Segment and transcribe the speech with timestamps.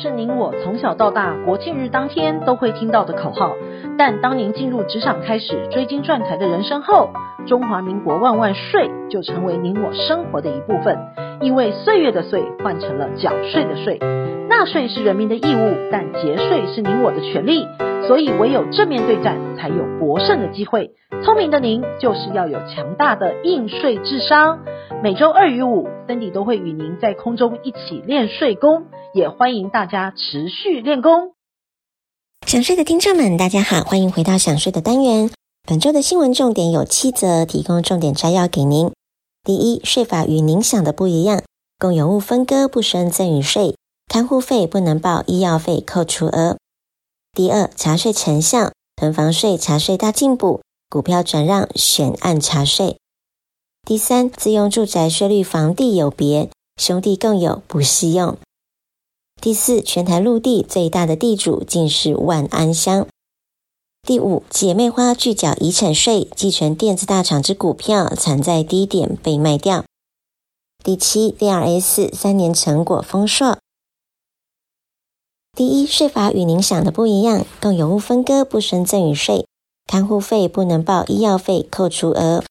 [0.00, 3.52] 是您我从小到大国庆日当天都会听到的口号，
[3.98, 7.10] 但当您进入职场开始追金赚财的人生后，
[7.46, 10.96] 中华民国万万岁就成为您我生活的一部分。
[11.42, 13.98] 因为岁月的岁换成了缴税的税，
[14.60, 17.64] 纳税是人民的义务，但节税是您我的权利。
[18.06, 20.90] 所以唯有正面对战，才有博胜的机会。
[21.24, 24.58] 聪明的您，就是要有强大的应税智商。
[25.02, 31.32] 每周二与五，Cindy 都会与您在空中一起练税功，也欢迎大家持续练功。
[32.46, 35.30] 想税的听众们，大家好，欢迎回到想税的单元。
[35.66, 38.92] 本周的新闻重点有七则，提供重点摘要给您。
[39.42, 41.44] 第一，税法与您想的不一样，
[41.78, 43.76] 共有物分割不生赠与税，
[44.10, 46.58] 看护费不能报医药费扣除额。
[47.32, 52.96] 第二，查税成效，囤房税查税大进步，股票转让选案查税。
[53.86, 58.36] 第三，自用住宅税率房地有别，兄弟共有不适用。
[59.40, 63.06] 第四，全台陆地最大的地主竟是万安乡。
[64.02, 69.84] 第五，姐妹花拒缴遗产税，继承电子大厂之股票惨在低点被卖掉。
[70.82, 73.56] 第七，DRS 三年成果丰硕。
[75.56, 79.46] 第一，税法与您想的不一样，共有物分割不征赠与税，
[79.86, 82.42] 看护费不能报医药费扣除额。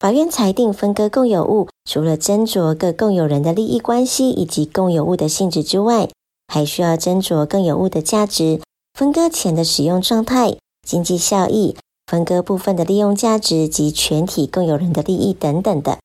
[0.00, 6.08] 法院裁定分割共有物，除了斟酌各共有人的利益关系以及共有物的性质之外，
[6.48, 8.60] 还需要斟酌共有物的价值、
[8.94, 11.76] 分割前的使用状态、经济效益、
[12.06, 15.98] 分割部分的利用价值及全体共有人的利益等等的。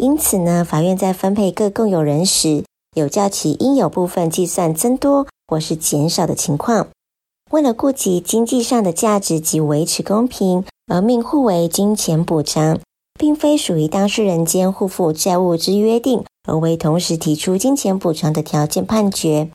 [0.00, 2.64] 因此呢，法院在分配各共有人时，
[2.98, 6.88] 有较其应有部分计算增多或是减少的情况，
[7.50, 12.78] 为了顾及经济上的价值及维持公平，而命互为金钱补偿，
[13.18, 19.50] 并非属于当事人间互负债务之约定，而为同时提出金钱补偿的条件判决，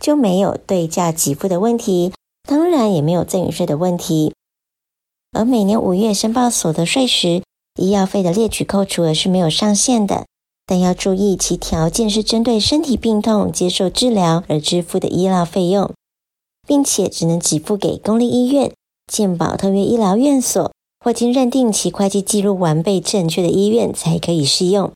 [0.00, 2.12] 就没有对价给付的问题，
[2.48, 4.32] 当然也没有赠与税的问题。
[5.36, 7.42] 而每年五月申报所得税时，
[7.78, 10.26] 医药费的列举扣除额是没有上限的。
[10.66, 15.90] 但要注意，其条件是针对身体病痛接受治疗而支付的医疗费用，
[16.66, 18.72] 并且只能给付给公立医院、
[19.06, 20.72] 健保特约医疗院所
[21.04, 24.90] 或经认定其会计记录完备正确的医院才可以适用。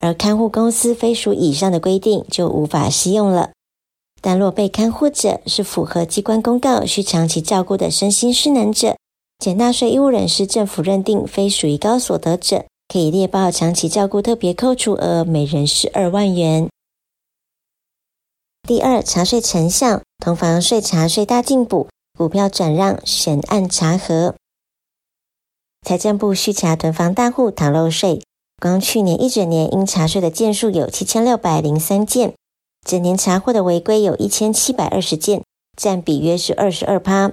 [0.00, 3.52] 而看护公司非属以上的规定，就无法适用了。
[4.20, 8.96] 但若被看护者是符合机关公告需长期照顾的身心失能者，
[9.38, 12.66] 且纳税义务人是政府认定非属于高所得者。
[12.94, 16.68] 可以列报长期照顾特别扣除额，每人十二万元。
[18.62, 24.36] 第二，查税成效，同房税查税大进补，股票转让选案查核。
[25.84, 28.22] 财政部续查囤房大户逃漏税，
[28.62, 32.34] 光去年一整年应查税的件数有七千六百零三件，
[32.86, 35.42] 整年查获的违规有一千七百二十件，
[35.76, 37.32] 占比约是二十二趴。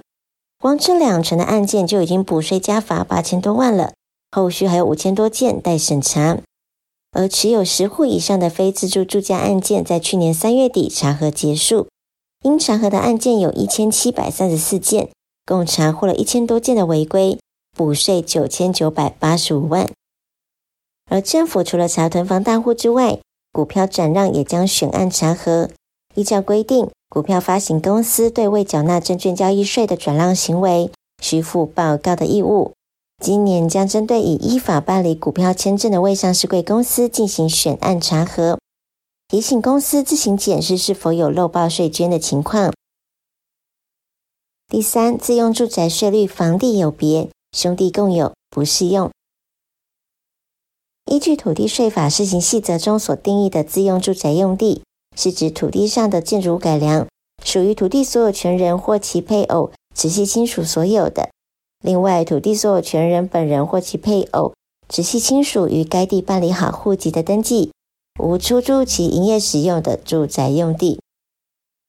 [0.57, 3.93] 光这两成的案件就已经补税加罚八千多万了。
[4.31, 6.40] 后续还有五千多件待审查，
[7.12, 11.88] 而持有十户以上的非自住住家案件，在去年三月底查核结束，
[12.44, 15.09] 因查核的案件有一千七百三十四件，
[15.46, 17.38] 共查获了一千多件的违规，
[17.75, 19.90] 补税九千九百八十五万。
[21.09, 23.20] 而政府除了查囤房大户之外，
[23.52, 25.70] 股票转让也将选案查核。
[26.16, 30.90] 依照规定，股票发行公司对未缴纳证券交易税的转让行为，
[31.22, 32.72] 需负报告的义务。
[33.22, 38.58] 今年将针对已依法办理股票签证的未上市贵公司进行选案查核，
[39.28, 42.74] 提醒公司自行检视是否有漏报税捐的情况。
[44.68, 49.12] 第三，自用住宅税率房地有别，兄弟共有不适用。
[51.06, 54.82] 依据土地税法施行细则中所定义的自用住宅用地，
[55.16, 57.08] 是指土地上的建筑物改良，
[57.46, 61.30] 属于土地所有权人或其配偶、直系亲属所有的。
[61.81, 64.53] 另外，土地所有权人本人或其配偶、
[64.88, 67.72] 直系亲属于该地办理好户籍的登记，
[68.20, 71.00] 无出租其营业使用的住宅用地。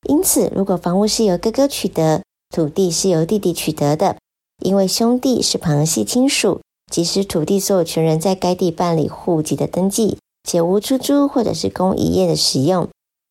[0.08, 2.22] 因此，如果房屋是由哥哥取得，
[2.55, 4.16] 土地是由弟弟取得的，
[4.64, 10.16] 因为兄弟是旁系亲属，即使土地所有权人在该地办理户籍的登记，
[10.49, 12.88] 且无出租或者是供营业的使用，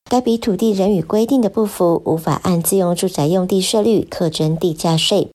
[0.09, 5.29] 该笔土地仍与规定的不符，无法按自用住宅用地税率课征地价税。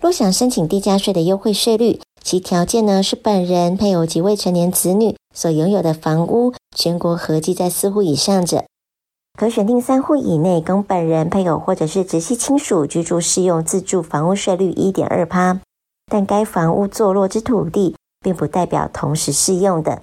[0.00, 8.64] 若想申请地价税的优惠税率，其条件呢是本人、配偶及未成年子女所拥有的房屋全国合计在四户以上者，
[9.38, 15.60] 可选定三户以内供本人、配偶或者是直系亲属居住适用自住房屋税率一点二趴。
[16.10, 20.02] 但该房屋坐落之土地并不代表同时适用的，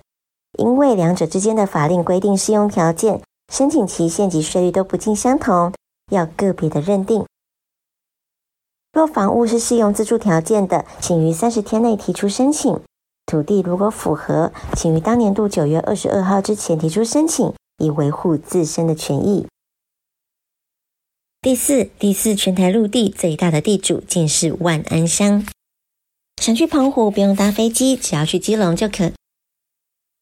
[0.57, 3.22] 因为两者之间的法令规定适用条件
[3.54, 5.72] 申请期限及税率都不尽相同，
[6.12, 7.24] 要个别的认定。
[8.94, 12.80] 若房屋是适用自住条件的，请于三十天内提出申请。
[13.25, 19.48] 土地如果符合，请于当年度九月二十二号之前提出申请，以维护自身的权益。
[21.42, 25.44] 第四，第四全台陆地最大的地主竟是万安乡。
[26.39, 29.12] 想去澎湖不用搭飞机，只要去基隆就可。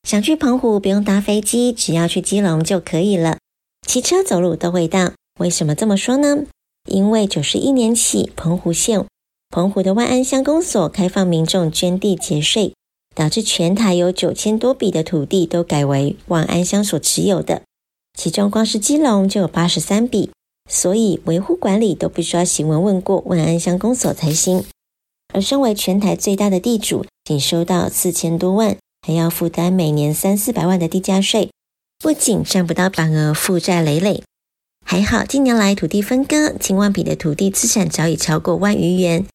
[0.03, 3.37] 想去澎湖不用搭飞机，只要去基隆就可以了。
[3.85, 5.11] 骑车走路都会到。
[5.39, 6.45] 为什么这么说呢？
[6.89, 9.05] 因为九十一年起，澎湖县
[9.49, 12.73] 澎湖的万安乡公所开放民众捐地节税。
[13.13, 17.63] 导致全台有九千多笔的土地都改为万安乡所持有的，
[18.17, 20.31] 其中光是基隆就有八十三笔，
[20.69, 24.63] 所以维护管理都必须要行文问过万安乡公所才行。
[25.33, 31.49] 而身为全台最大的地主，仅收到四千多万，还要负担每年三四百万的地价税，
[31.99, 34.23] 不仅赚不到，反而负债累累。
[34.91, 39.25] 还好近年来土地分割，近万笔的土地资产早已超过万余元，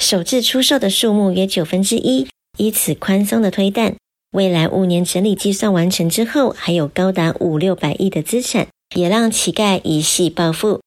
[0.00, 2.26] 首次出售的数目约九分之一。
[2.58, 3.94] 以此宽松的推断，
[4.32, 8.66] 未来五年整理计算完成之后，还有高达五六百亿的资产，
[8.96, 10.80] 也让乞丐一夕暴富。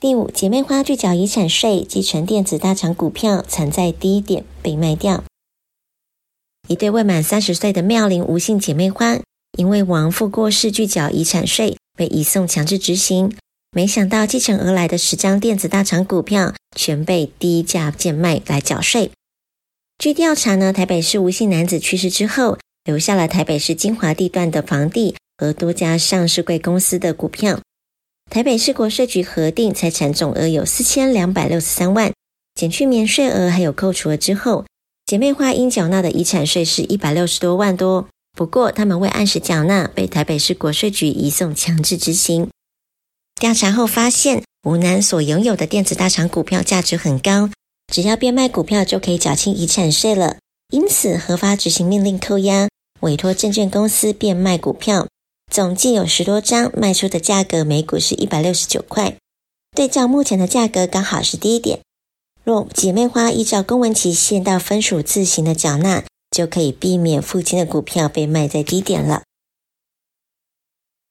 [0.00, 5.22] 第五，姐妹花拒缴遗产税，继承电子大厂股票，惨在低点被卖掉。
[6.66, 9.20] 一对未满三十岁的妙龄无姓姐妹花，
[9.56, 13.34] 因为亡父过世拒缴遗产税，被移送强制执行。
[13.72, 19.10] 没想到继承而来的十张电子大厂股票，全被低价贱卖来缴税。
[19.98, 27.60] 据调查呢，台北市吴姓男子去世之后，留下了台北市精华地段的房地和多家上市贵公司的股票。
[28.30, 32.12] 台北市国税局核定财产总额有四千两百六十三万，
[32.54, 34.64] 减去免税额还有扣除额之后，
[35.06, 38.08] 姐妹花应缴纳的遗产税是一百六十多万多。
[38.36, 42.50] 不过他们未按时缴纳，被台北市国税局移送强制执行。
[43.40, 47.48] 调查后发现，吴男所拥有的电子大厂股票价值很高。
[47.90, 50.36] 只要变卖股票就可以缴清遗产税了，
[50.70, 52.68] 因此合法执行命令扣押，
[53.00, 55.06] 委托证券公司变卖股票，
[55.50, 59.16] 总计有十多张，卖出的价格每股是一百六十九块，
[59.74, 61.80] 对照目前的价格刚好是低点。
[62.44, 66.04] 若姐妹花依照公文期限到分属自行的缴纳，
[66.36, 69.22] 就可以避免父亲的股票被卖在低点了。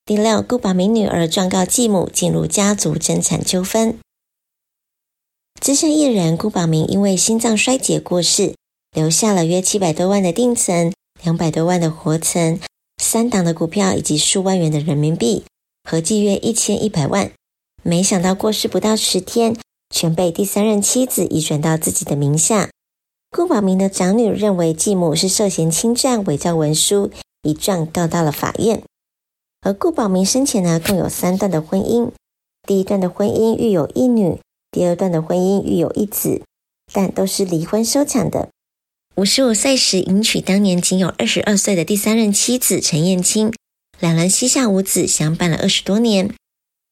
[0.05, 3.97] 第六，顾宝明女儿状告继母，进入家族争产纠纷。
[5.59, 8.53] 资深艺人顾宝明因为心脏衰竭过世，
[8.95, 10.93] 留下了约七百多万的定存、
[11.23, 12.59] 两百多万的活存、
[13.01, 15.43] 三档的股票以及数万元的人民币，
[15.89, 17.31] 合计约一千一百万。
[17.81, 19.57] 没想到过世不到十天，
[19.89, 22.69] 全被第三任妻子移转到自己的名下。
[23.35, 27.11] 顾宝明的长女认为继母是涉嫌侵占、伪造文书，
[27.41, 28.81] 一状告到了法院。
[29.59, 32.11] 而顾宝明生前呢，共有三段的婚姻，
[32.65, 34.39] 第一段的婚姻育有一女。
[34.71, 36.43] 第二段的婚姻育有一子，
[36.93, 38.47] 但都是离婚收场的。
[39.15, 43.51] 五十五岁时迎娶当年仅有二十二岁的第三任妻子陈燕青，
[43.99, 46.33] 两人膝下无子，相伴了二十多年。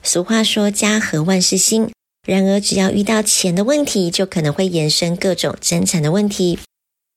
[0.04, 1.90] 俗话说家和万事兴，
[2.27, 6.57] 然而只要遇到钱的问题，就可能会衍生各种争产的问题。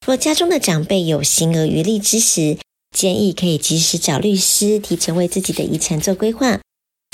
[0.05, 2.59] 若家中的长辈有行而余力之时，
[2.97, 6.61] 建议可以及时找律师，提前为自己的遗产做规划。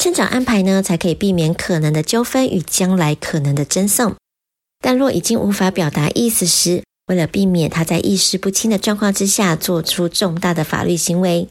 [0.02, 4.14] 趁早安排呢，才可以避免可能的纠纷与将来可能的争讼。
[4.80, 11.46] 但若已经无法表达意思时，为了避免他在意识不清的状况之下做出重大的法律行为，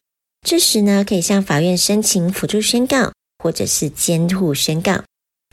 [0.46, 5.04] 这时呢，可以向法院申请辅助宣告或者是监护宣告，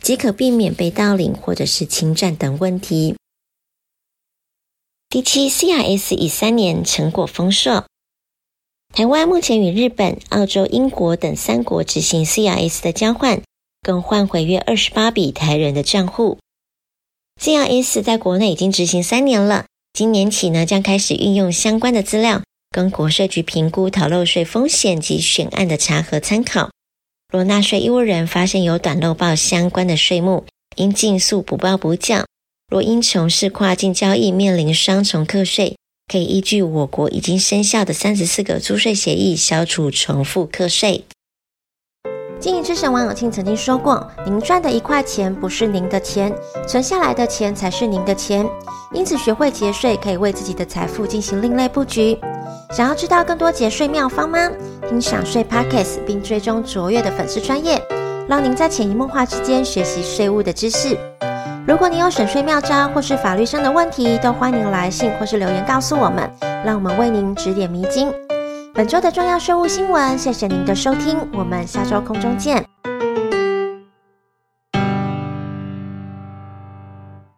[0.01, 3.17] 即可避免被盗领或者是侵占等问题。
[5.11, 7.87] 第七，CRS 已三年成果丰硕。
[8.95, 13.43] 台湾目前与日本、澳洲、英国等三国执行 CRS 的交换，
[13.83, 16.39] 共换回约二十八笔台人的账户。
[17.41, 26.71] CRS 在国内已经执行三年了，今年起呢，将开始运用相关的资料，跟国税局评估逃漏税风险及选案的查核参考。
[27.31, 32.25] 若纳税义务人发现有短漏报相关的税目，应尽速补报补缴。
[32.71, 35.77] 若因从事跨境交易面临双重课税，
[36.11, 41.05] 可以依据我国已经生效的三十四个租税协议，消除重复课税。
[42.41, 46.33] 经营之神王永庆曾经说过：“您赚的一块钱不是您的钱，
[46.69, 48.49] 存下来的钱才是您的钱。
[48.93, 52.17] 因此，学会节税可以为自己的财富进行另类布局。
[52.71, 54.39] 想要知道更多节税妙方吗？
[54.89, 57.83] 听享税 Podcast，并追踪卓越的粉丝专业，
[58.29, 60.97] 让您在潜移默化之间学习税务的知识。”
[61.67, 66.31] 如果你有省税妙招或是法律上的问题，都欢迎来信或是留言告诉我们，
[66.65, 68.11] 让我们为您指点迷津。
[68.79, 72.65] 本周的重要税务新闻，谢谢您的收听，我们下周空中见。